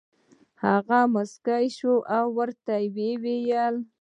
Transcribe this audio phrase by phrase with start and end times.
[0.63, 3.75] هغه موسکی شو او ورته یې وویل: